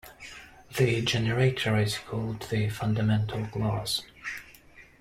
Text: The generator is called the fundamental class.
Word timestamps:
The 0.77 1.03
generator 1.03 1.77
is 1.77 1.99
called 1.99 2.47
the 2.49 2.69
fundamental 2.69 3.45
class. 3.45 4.01